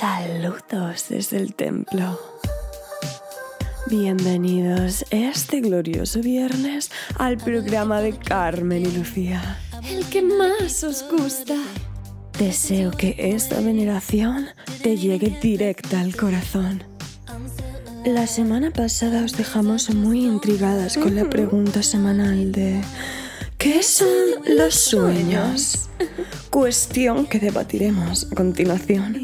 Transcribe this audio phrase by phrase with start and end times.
[0.00, 2.18] Saludos desde el templo.
[3.84, 11.56] Bienvenidos este glorioso viernes al programa de Carmen y Lucía, el que más os gusta.
[12.38, 14.46] Deseo que esta veneración
[14.82, 16.82] te llegue directa al corazón.
[18.06, 22.80] La semana pasada os dejamos muy intrigadas con la pregunta semanal de
[23.60, 24.08] ¿qué son
[24.56, 25.88] los sueños?
[26.48, 29.22] Cuestión que debatiremos a continuación.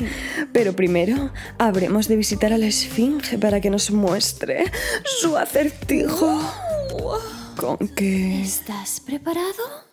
[0.53, 4.71] Pero primero habremos de visitar a la Esfinge para que nos muestre
[5.05, 6.39] su acertijo.
[7.57, 8.43] ¿Con qué?
[8.43, 9.86] ¿Estás preparado?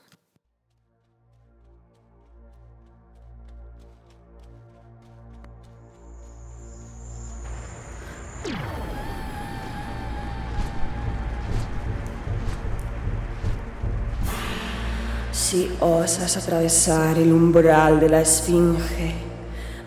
[15.54, 19.14] Si osas atravesar el umbral de la Esfinge,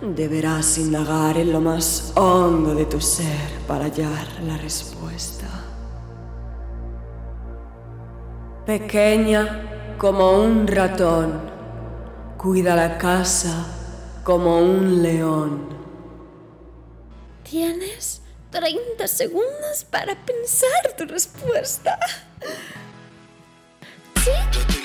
[0.01, 5.49] deberás indagar en lo más hondo de tu ser para hallar la respuesta.
[8.65, 11.51] Pequeña como un ratón,
[12.39, 13.67] cuida la casa
[14.23, 15.69] como un león.
[17.43, 18.23] Tienes
[18.53, 21.99] 30 segundos para pensar tu respuesta.
[24.25, 24.76] Yo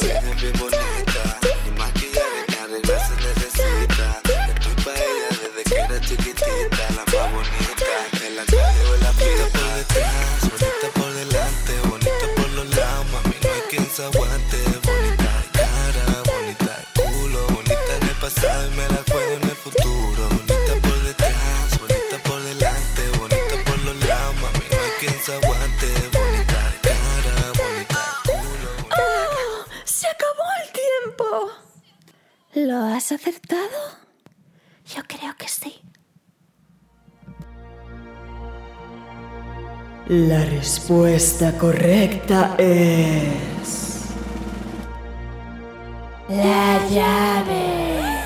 [0.00, 1.38] estoy lindo, pero ella es bien bonita.
[1.66, 4.20] Y maquillaje que arreglar se necesita.
[4.48, 6.84] Estoy pa' ella desde que era chiquitita.
[6.96, 8.26] La más bonita.
[8.26, 10.40] En la calle o la vida por detrás.
[10.42, 13.06] Bonita por delante, bonita por los lados.
[13.12, 14.58] Mami, no hay quien se aguante.
[14.84, 17.46] Bonita de cara, bonita de culo.
[17.48, 20.28] Bonita en el pasado y me la juego en el futuro.
[20.28, 23.02] Bonita por detrás, bonita por delante.
[23.18, 24.34] Bonita por los lados.
[24.36, 26.19] Mami, no hay quien se aguante.
[32.54, 33.60] ¿Lo has acertado?
[34.84, 35.80] Yo creo que sí.
[40.08, 44.06] La respuesta correcta es...
[46.28, 48.24] La llave.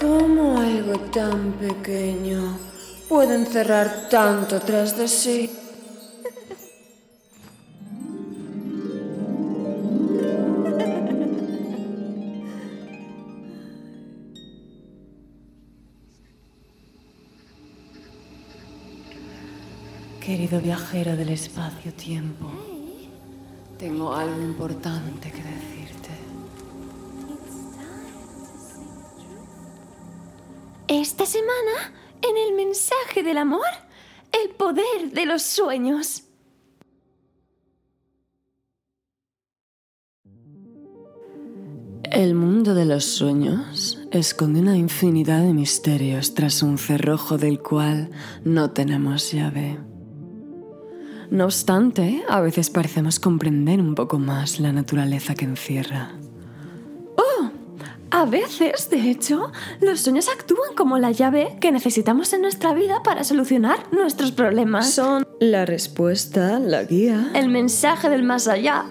[0.00, 2.58] ¿Cómo algo tan pequeño
[3.06, 5.63] puede encerrar tanto tras de sí?
[20.44, 22.50] Querido viajero del espacio-tiempo,
[23.78, 26.10] tengo algo importante que decirte.
[30.86, 33.64] Esta semana, en el mensaje del amor,
[34.32, 36.24] el poder de los sueños.
[42.02, 48.10] El mundo de los sueños esconde una infinidad de misterios tras un cerrojo del cual
[48.44, 49.93] no tenemos llave.
[51.34, 56.12] No obstante, a veces parecemos comprender un poco más la naturaleza que encierra.
[57.16, 57.50] ¡Oh!
[58.12, 59.50] A veces, de hecho,
[59.80, 64.92] los sueños actúan como la llave que necesitamos en nuestra vida para solucionar nuestros problemas.
[64.92, 67.32] Son la respuesta, la guía.
[67.34, 68.84] El mensaje del más allá.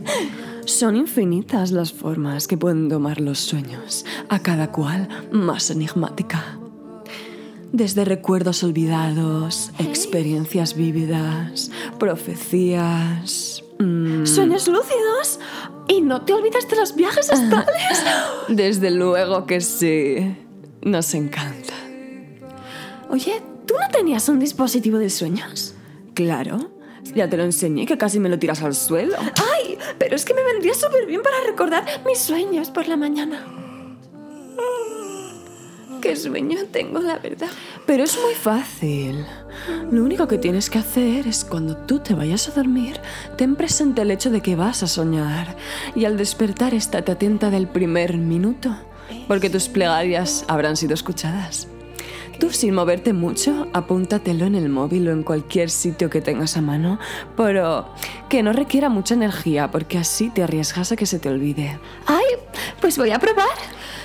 [0.66, 6.58] Son infinitas las formas que pueden tomar los sueños, a cada cual más enigmática.
[7.72, 13.62] Desde recuerdos olvidados, experiencias vívidas, profecías...
[13.78, 15.38] mm, ¿Sueños lúcidos?
[15.86, 18.04] ¿Y no te olvidas de los viajes astrales?
[18.48, 20.34] Desde luego que sí.
[20.82, 21.74] Nos encanta.
[23.10, 25.74] Oye, ¿tú no tenías un dispositivo de sueños?
[26.14, 26.70] Claro.
[27.14, 29.16] Ya te lo enseñé, que casi me lo tiras al suelo.
[29.18, 29.78] ¡Ay!
[29.98, 33.57] Pero es que me vendría súper bien para recordar mis sueños por la mañana.
[36.08, 37.50] ¿Qué sueño tengo, la verdad?
[37.84, 39.26] Pero es muy fácil.
[39.90, 42.98] Lo único que tienes que hacer es cuando tú te vayas a dormir,
[43.36, 45.54] ten presente el hecho de que vas a soñar.
[45.94, 48.74] Y al despertar, estate atenta del primer minuto,
[49.26, 51.68] porque tus plegarias habrán sido escuchadas.
[52.40, 56.62] Tú sin moverte mucho, apúntatelo en el móvil o en cualquier sitio que tengas a
[56.62, 56.98] mano,
[57.36, 57.92] pero
[58.30, 61.78] que no requiera mucha energía, porque así te arriesgas a que se te olvide.
[62.06, 62.24] ¡Ay!
[62.80, 63.48] Pues voy a probar.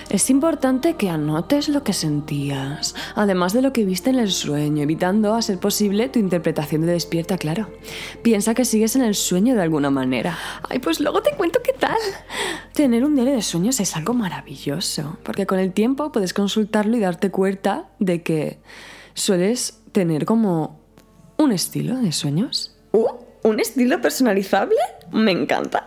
[0.10, 4.84] Es importante que anotes lo que sentías, además de lo que viste en el sueño,
[4.84, 7.70] evitando, a ser posible, tu interpretación de despierta, claro.
[8.22, 10.38] Piensa que sigues en el sueño de alguna manera.
[10.70, 11.98] Ay, pues luego te cuento qué tal.
[12.74, 17.00] Tener un diario de sueños es algo maravilloso, porque con el tiempo puedes consultarlo y
[17.00, 18.60] darte cuenta de que
[19.14, 20.80] sueles tener como
[21.38, 22.76] un estilo de sueños.
[22.92, 23.08] Uh,
[23.44, 24.78] ¿Un estilo personalizable?
[25.12, 25.86] Me encanta.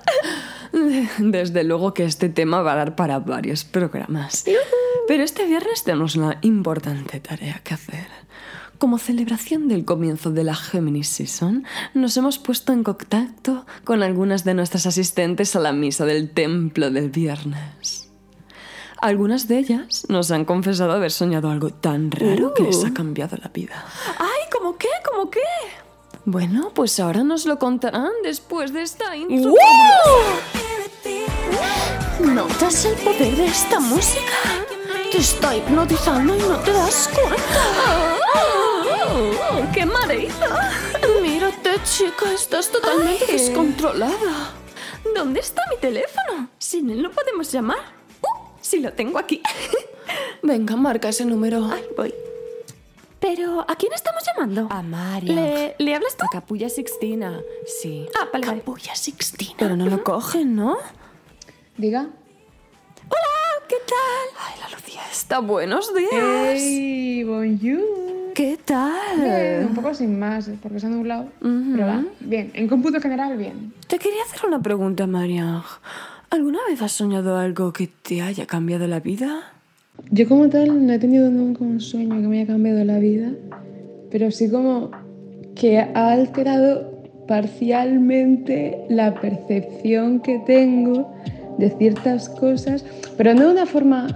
[1.18, 4.44] Desde luego que este tema va a dar para varios programas.
[5.08, 8.06] Pero este viernes tenemos una importante tarea que hacer.
[8.78, 11.64] Como celebración del comienzo de la Gemini Season,
[11.94, 16.90] nos hemos puesto en contacto con algunas de nuestras asistentes a la misa del templo
[16.90, 18.10] del viernes.
[19.00, 23.36] Algunas de ellas nos han confesado haber soñado algo tan raro que les ha cambiado
[23.36, 23.84] la vida.
[24.18, 24.88] ¡Ay, ¿cómo qué?
[25.10, 25.40] ¿Cómo qué?
[26.24, 29.54] Bueno, pues ahora nos lo contarán después de esta intro.
[32.20, 34.22] ¿Notas el poder de esta música?
[35.10, 38.18] Te está hipnotizando y no te das cuenta.
[39.14, 40.70] ¡Oh, ¡Qué mareita!
[41.22, 43.32] Mírate, chica, estás totalmente Ay.
[43.32, 44.52] descontrolada.
[45.14, 46.48] ¿Dónde está mi teléfono?
[46.58, 47.78] Sin él no podemos llamar.
[48.22, 48.48] ¡Uh!
[48.60, 49.42] sí lo tengo aquí.
[50.42, 51.68] Venga, marca ese número.
[51.72, 52.14] Ay, voy.
[53.20, 54.68] Pero, ¿a quién estamos llamando?
[54.70, 55.34] A María.
[55.34, 56.24] ¿Le, ¿Le hablas tú?
[56.24, 57.40] A Capulla Sixtina.
[57.80, 58.06] Sí.
[58.20, 58.58] Ah, vale, vale.
[58.60, 59.54] Capulla Sixtina.
[59.58, 60.76] Pero no lo cogen, ¿no?
[61.78, 62.00] Diga.
[62.00, 64.28] Hola, ¿qué tal?
[64.40, 65.40] Ay, la Lucía está.
[65.40, 66.56] Buenos días.
[66.56, 67.22] ¡Hey!
[67.22, 68.32] ¡Bonjour!
[68.34, 69.20] ¿Qué tal?
[69.20, 71.28] Bien, un poco sin más, porque se ha nublado.
[71.40, 72.50] Pero va, bien.
[72.54, 73.74] En cómputo general, bien.
[73.88, 75.62] Te quería hacer una pregunta, María.
[76.30, 79.52] ¿Alguna vez has soñado algo que te haya cambiado la vida?
[80.10, 83.32] Yo como tal no he tenido nunca un sueño que me haya cambiado la vida,
[84.10, 84.92] pero sí como
[85.54, 86.96] que ha alterado
[87.28, 91.12] parcialmente la percepción que tengo
[91.58, 92.84] de ciertas cosas,
[93.16, 94.08] pero no de una forma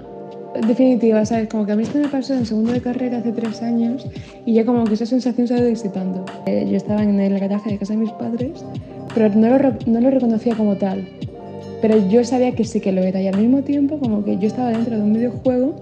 [0.66, 1.48] definitiva, ¿sabes?
[1.48, 4.06] Como que a mí esto me pasó en segundo de carrera hace tres años
[4.44, 6.24] y ya como que esa sensación se ha ido disipando.
[6.46, 8.64] Eh, yo estaba en el garaje de casa de mis padres,
[9.14, 11.08] pero no lo, no lo reconocía como tal.
[11.80, 14.46] Pero yo sabía que sí que lo era y al mismo tiempo como que yo
[14.46, 15.76] estaba dentro de un videojuego,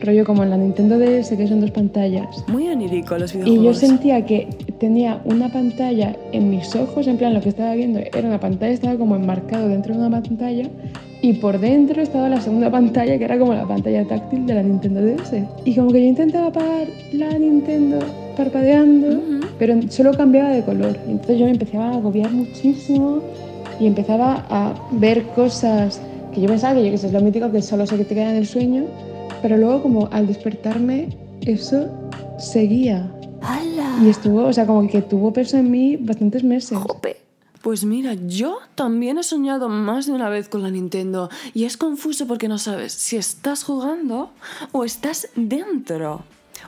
[0.00, 2.44] rollo como en la Nintendo DS, que son dos pantallas.
[2.48, 3.64] Muy onírico los Y videojuegos.
[3.80, 4.48] yo sentía que
[4.78, 8.72] tenía una pantalla en mis ojos, en plan lo que estaba viendo era una pantalla,
[8.72, 10.68] estaba como enmarcado dentro de una pantalla
[11.22, 14.62] y por dentro estaba la segunda pantalla que era como la pantalla táctil de la
[14.62, 15.34] Nintendo DS.
[15.64, 17.98] Y como que yo intentaba apagar la Nintendo
[18.36, 19.20] parpadeando,
[19.58, 20.96] pero solo cambiaba de color.
[21.06, 23.20] Y entonces yo me empezaba a agobiar muchísimo
[23.78, 26.00] y empezaba a ver cosas
[26.34, 28.30] que yo pensaba que yo que sé, es lo mítico que solo se te queda
[28.30, 28.84] en el sueño,
[29.42, 31.88] pero luego como al despertarme eso
[32.38, 33.10] seguía.
[33.42, 33.98] ¡Hala!
[34.02, 36.76] Y estuvo, o sea, como que tuvo peso en mí bastantes meses.
[36.78, 37.16] Jope.
[37.62, 41.76] Pues mira, yo también he soñado más de una vez con la Nintendo y es
[41.76, 44.30] confuso porque no sabes si estás jugando
[44.72, 46.22] o estás dentro.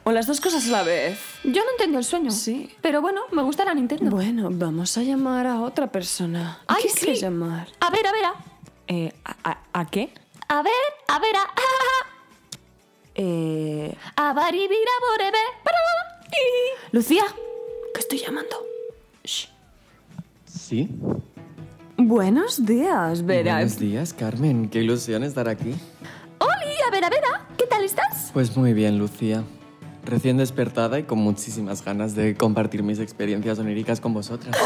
[0.04, 1.19] O las dos cosas a la vez.
[1.44, 2.30] Yo no entiendo el sueño.
[2.30, 2.69] Sí.
[2.82, 4.10] Pero bueno, me gusta la Nintendo.
[4.10, 6.58] Bueno, vamos a llamar a otra persona.
[6.66, 7.20] ¿A Ay, quién sí.
[7.22, 7.69] llamar?
[7.80, 8.34] A ver, a ver, a,
[8.88, 10.12] Eh, ¿a, a- a qué?
[10.48, 10.72] a ver,
[11.08, 11.40] a ver, a...
[13.14, 15.38] Eh, A baribira borebe.
[15.64, 15.76] para-
[16.31, 17.23] y- Lucía,
[17.94, 18.56] que estoy llamando.
[19.25, 19.49] Shh.
[20.47, 20.88] Sí.
[21.97, 23.55] Buenos días, Vera.
[23.56, 24.69] Buenos días, Carmen.
[24.69, 25.75] Qué ilusión estar aquí.
[26.38, 28.31] Oli, a ver, a ver, a, ¿qué tal estás?
[28.32, 29.44] Pues muy bien, Lucía.
[30.05, 34.56] Recién despertada y con muchísimas ganas de compartir mis experiencias oníricas con vosotras.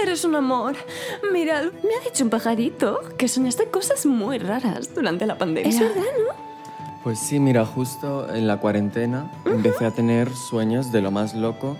[0.00, 0.74] Eres un amor.
[1.32, 5.68] Mira, me ha dicho un pajarito que soñaste cosas muy raras durante la pandemia.
[5.68, 5.96] Es verdad,
[6.26, 6.41] ¿no?
[7.02, 11.76] Pues sí, mira, justo en la cuarentena empecé a tener sueños de lo más loco.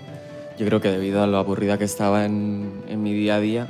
[0.59, 3.67] Yo creo que debido a lo aburrida que estaba en, en mi día a día.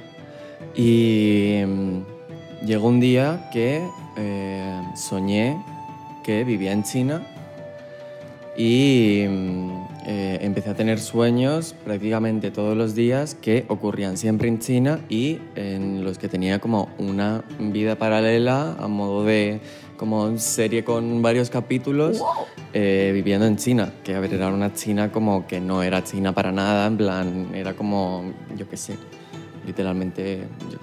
[0.76, 5.64] Y mm, llegó un día que eh, soñé
[6.24, 7.22] que vivía en China
[8.58, 9.72] y mm,
[10.06, 15.40] eh, empecé a tener sueños prácticamente todos los días que ocurrían siempre en China y
[15.56, 19.60] en los que tenía como una vida paralela a modo de
[19.98, 22.22] como serie con varios capítulos
[22.74, 26.34] eh, viviendo en China, que a ver, era una China como que no era China
[26.34, 28.24] para nada, en plan, era como,
[28.58, 28.96] yo qué sé,
[29.66, 30.78] literalmente yo-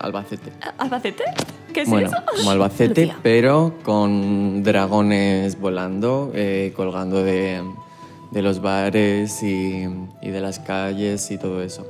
[0.00, 0.50] Albacete.
[0.78, 1.24] ¿Albacete?
[1.74, 2.16] ¿Qué es Bueno, eso?
[2.36, 7.60] como Albacete, pero con dragones volando, eh, colgando de,
[8.30, 9.86] de los bares y,
[10.22, 11.86] y de las calles y todo eso.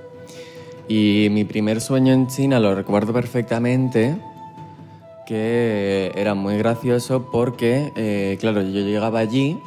[0.89, 4.17] Y mi primer sueño en China lo recuerdo perfectamente,
[5.29, 9.59] que era muy gracioso porque, eh, claro, yo llegaba allí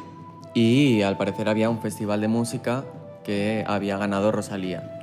[0.54, 2.84] y al parecer había un festival de música
[3.22, 4.98] que había ganado Rosalía.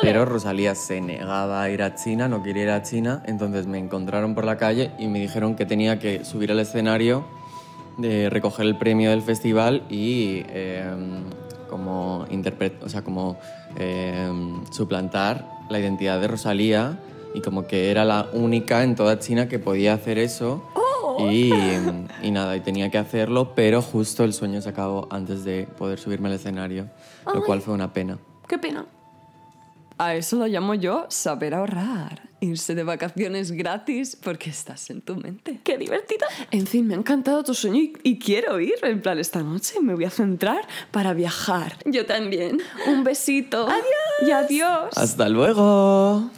[0.00, 3.78] Pero Rosalía se negaba a ir a China, no quería ir a China, entonces me
[3.78, 7.24] encontraron por la calle y me dijeron que tenía que subir al escenario,
[7.98, 10.84] de recoger el premio del festival y eh,
[11.68, 12.28] como,
[12.80, 13.38] o sea, como
[13.76, 14.30] eh,
[14.70, 16.96] suplantar la identidad de Rosalía
[17.34, 20.62] y como que era la única en toda China que podía hacer eso.
[21.18, 21.52] Y,
[22.22, 25.98] y nada, y tenía que hacerlo, pero justo el sueño se acabó antes de poder
[25.98, 26.88] subirme al escenario,
[27.34, 28.16] lo cual fue una pena.
[28.48, 28.86] Qué pena.
[29.98, 32.30] A eso lo llamo yo saber ahorrar.
[32.40, 35.60] irse de vacaciones gratis porque estás en tu mente.
[35.62, 36.26] ¡Qué divertido!
[36.50, 38.74] En fin, me ha encantado tu sueño y, y quiero ir.
[38.82, 41.76] En plan, esta noche me voy a centrar para viajar.
[41.84, 42.62] Yo también.
[42.86, 43.66] Un besito.
[43.66, 43.84] Adiós.
[44.26, 44.96] Y adiós.
[44.96, 46.30] Hasta luego.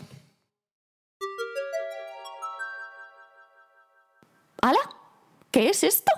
[5.53, 6.11] ¿Qué es esto?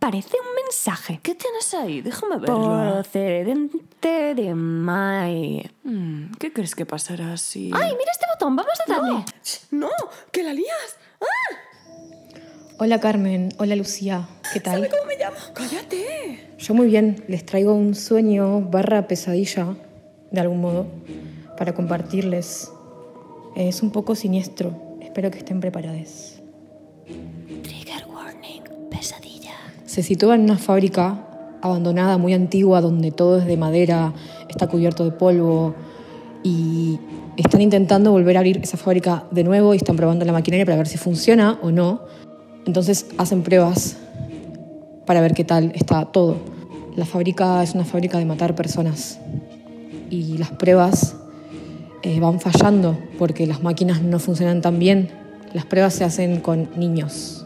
[0.00, 1.20] Parece un mensaje.
[1.22, 2.00] ¿Qué tienes ahí?
[2.00, 2.64] Déjame verlo.
[2.64, 5.70] Procedente de Mai.
[5.84, 7.70] Mm, ¿Qué crees que pasará si...?
[7.72, 8.56] ¡Ay, mira este botón!
[8.56, 9.24] ¡Vamos a darle!
[9.70, 9.88] ¡No!
[10.32, 10.98] ¡Que la lías!
[12.78, 14.90] Hola Carmen, hola Lucía, ¿qué tal?
[14.90, 15.36] ¿Cómo me llamo?
[15.54, 16.50] ¡Cállate!
[16.58, 19.76] Yo muy bien, les traigo un sueño barra pesadilla,
[20.30, 20.86] de algún modo,
[21.56, 22.70] para compartirles.
[23.54, 26.35] Es un poco siniestro, espero que estén preparados.
[29.96, 31.24] Se sitúa en una fábrica
[31.62, 34.12] abandonada, muy antigua, donde todo es de madera,
[34.46, 35.74] está cubierto de polvo
[36.42, 37.00] y
[37.38, 40.76] están intentando volver a abrir esa fábrica de nuevo y están probando la maquinaria para
[40.76, 42.02] ver si funciona o no.
[42.66, 43.96] Entonces hacen pruebas
[45.06, 46.36] para ver qué tal está todo.
[46.94, 49.18] La fábrica es una fábrica de matar personas
[50.10, 51.16] y las pruebas
[52.02, 55.08] eh, van fallando porque las máquinas no funcionan tan bien.
[55.54, 57.45] Las pruebas se hacen con niños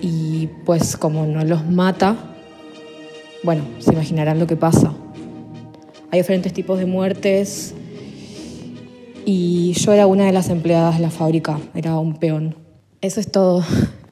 [0.00, 2.16] y pues como no los mata,
[3.42, 4.92] bueno, se imaginarán lo que pasa.
[6.10, 7.74] Hay diferentes tipos de muertes
[9.24, 12.56] y yo era una de las empleadas de la fábrica, era un peón.
[13.00, 13.62] Eso es todo.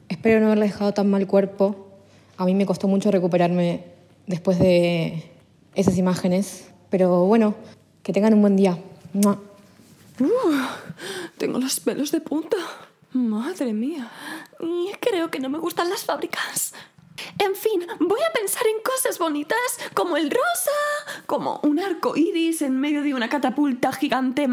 [0.09, 1.87] Espero no haberle dejado tan mal cuerpo.
[2.37, 3.83] A mí me costó mucho recuperarme
[4.27, 5.23] después de
[5.75, 7.55] esas imágenes, pero bueno,
[8.03, 8.77] que tengan un buen día.
[9.13, 9.39] ¡Mua!
[11.37, 12.57] Tengo los pelos de punta.
[13.13, 14.11] Madre mía.
[14.99, 16.73] Creo que no me gustan las fábricas.
[17.39, 19.57] En fin, voy a pensar en cosas bonitas
[19.93, 24.47] como el rosa, Como un arco iris en medio de una catapulta gigante.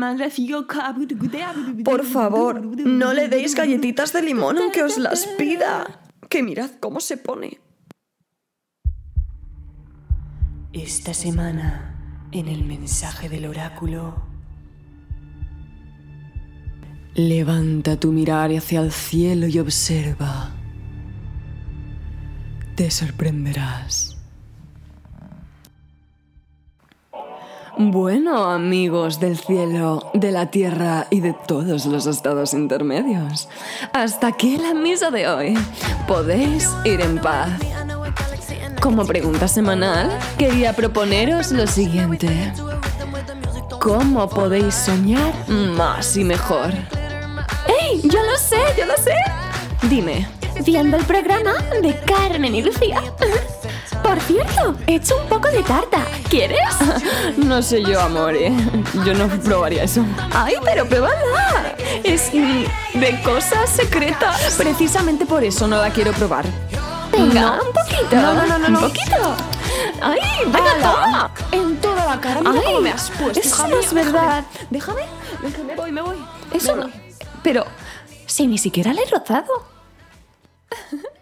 [1.85, 6.01] Por favor, no le deis galletitas de limón aunque os las pida.
[6.29, 7.61] Que mirad cómo se pone.
[10.73, 14.34] Esta semana, en el mensaje del oráculo.
[17.17, 20.51] Levanta tu mirar hacia el cielo y observa.
[22.75, 24.17] Te sorprenderás.
[27.79, 33.49] Bueno, amigos del cielo, de la tierra y de todos los estados intermedios,
[33.93, 35.55] hasta aquí la misa de hoy.
[36.09, 37.61] Podéis ir en paz.
[38.83, 42.53] Como pregunta semanal, quería proponeros lo siguiente.
[43.81, 46.73] ¿Cómo podéis soñar más y mejor?
[48.05, 48.59] ¡Yo lo sé!
[48.77, 49.15] ¡Yo lo sé!
[49.83, 50.27] Dime,
[50.65, 53.03] Viendo el programa de Carmen y Lucía.
[54.03, 56.05] Por cierto, he hecho un poco de tarta.
[56.29, 56.61] ¿Quieres?
[57.37, 58.53] no sé yo, amore.
[59.05, 60.05] Yo no probaría eso.
[60.33, 61.75] ¡Ay, pero pruébala!
[62.05, 64.55] Es de cosas secretas.
[64.57, 66.45] Precisamente por eso no la quiero probar.
[67.11, 68.15] Venga, un poquito.
[68.17, 68.81] No, no, no, no, Un no.
[68.81, 69.37] poquito.
[70.03, 71.31] ¡Ay, venga, toma!
[71.53, 73.41] En toda la cara, mira Ay, cómo me has puesto.
[73.41, 74.45] eso no es verdad.
[74.71, 75.03] Déjame,
[75.43, 76.17] déjame, me voy, me voy.
[76.53, 76.89] Eso Me no.
[76.89, 77.01] voy.
[77.43, 77.67] Pero,
[78.35, 79.65] si ni siquiera la he rozado.